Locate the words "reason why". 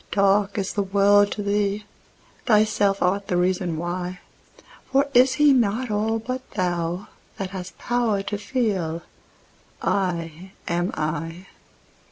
3.37-4.19